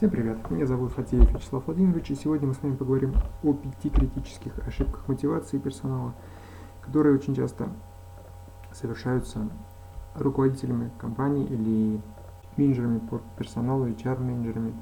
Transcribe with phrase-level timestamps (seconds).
[0.00, 3.90] Всем привет, меня зовут Фатеев Вячеслав Владимирович, и сегодня мы с вами поговорим о пяти
[3.90, 6.14] критических ошибках мотивации персонала,
[6.80, 7.68] которые очень часто
[8.72, 9.50] совершаются
[10.14, 12.00] руководителями компаний или
[12.56, 14.72] менеджерами по персоналу, HR-менеджерами,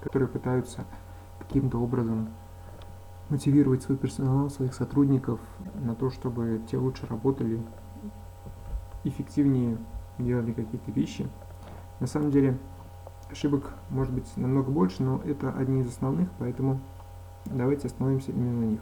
[0.00, 0.86] которые пытаются
[1.38, 2.30] каким-то образом
[3.28, 5.38] мотивировать свой персонал, своих сотрудников
[5.74, 7.60] на то, чтобы те лучше работали,
[9.04, 9.76] эффективнее
[10.16, 11.28] делали какие-то вещи.
[12.00, 12.56] На самом деле,
[13.30, 16.80] Ошибок может быть намного больше, но это одни из основных, поэтому
[17.44, 18.80] давайте остановимся именно на них.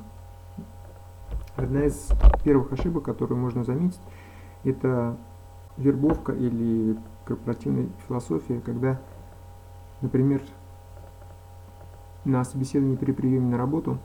[1.57, 2.11] Одна из
[2.45, 4.01] первых ошибок, которую можно заметить,
[4.63, 5.17] это
[5.77, 9.01] вербовка или корпоративная философия, когда,
[10.01, 10.43] например,
[12.25, 13.99] на собеседовании при приеме на работу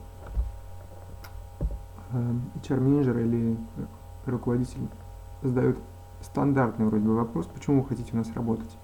[2.11, 3.57] э, HR-менеджер или
[4.25, 4.87] руководитель
[5.41, 5.77] задает
[6.21, 8.77] стандартный вроде бы вопрос, почему вы хотите у нас работать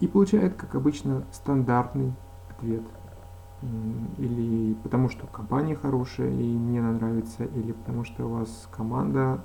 [0.00, 2.12] и получает, как обычно, стандартный
[2.50, 2.82] ответ.
[4.16, 9.42] Или потому что компания хорошая и мне она нравится, или потому что у вас команда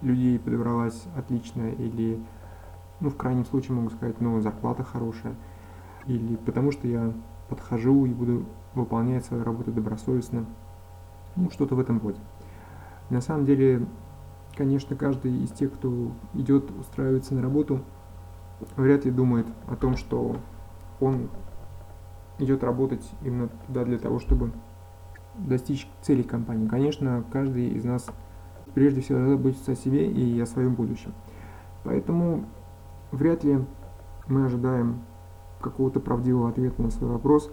[0.00, 2.18] людей подобралась отличная, или,
[3.00, 5.34] ну, в крайнем случае могу сказать, ну, зарплата хорошая,
[6.06, 7.12] или потому что я
[7.50, 10.46] подхожу и буду выполнять свою работу добросовестно,
[11.36, 12.18] ну, что-то в этом роде.
[13.10, 13.86] На самом деле,
[14.56, 17.82] конечно, каждый из тех, кто идет устраиваться на работу,
[18.76, 20.36] вряд ли думает о том, что
[21.00, 21.28] он
[22.38, 24.52] идет работать именно туда для того, чтобы
[25.36, 26.68] достичь целей компании.
[26.68, 28.06] Конечно, каждый из нас
[28.74, 31.12] прежде всего заботится о себе и о своем будущем.
[31.84, 32.44] Поэтому
[33.10, 33.64] вряд ли
[34.26, 35.00] мы ожидаем
[35.60, 37.50] какого-то правдивого ответа на свой вопрос.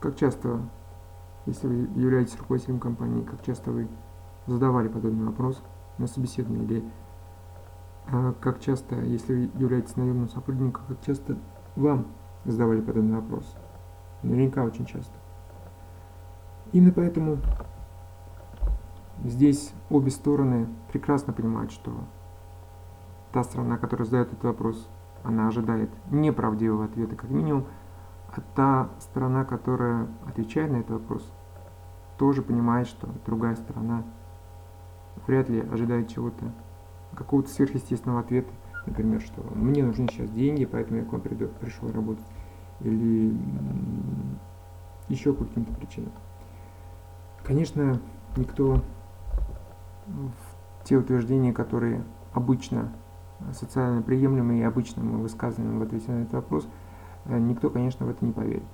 [0.00, 0.60] Как часто,
[1.46, 3.88] если вы являетесь руководителем компании, как часто вы
[4.46, 5.62] задавали подобный вопрос
[5.98, 6.84] на собеседовании или
[8.40, 11.36] как часто, если вы являетесь наемным сотрудником, как часто
[11.74, 12.06] вам
[12.44, 13.56] задавали подобный вопрос?
[14.22, 15.12] Наверняка очень часто.
[16.72, 17.38] Именно поэтому
[19.24, 21.92] здесь обе стороны прекрасно понимают, что
[23.32, 24.88] та страна, которая задает этот вопрос,
[25.24, 27.66] она ожидает неправдивого ответа как минимум,
[28.28, 31.28] а та сторона, которая отвечает на этот вопрос,
[32.18, 34.04] тоже понимает, что другая сторона
[35.26, 36.52] вряд ли ожидает чего-то
[37.16, 38.52] какого-то сверхъестественного ответа,
[38.86, 42.24] например, что мне нужны сейчас деньги, поэтому я к вам приду, пришел работать,
[42.80, 43.36] или
[45.08, 46.12] еще по каким-то причинам.
[47.42, 48.00] Конечно,
[48.36, 48.82] никто
[50.06, 52.92] в те утверждения, которые обычно
[53.52, 56.68] социально приемлемые и обычно мы высказываем в ответе на этот вопрос,
[57.26, 58.64] э, никто, конечно, в это не поверит.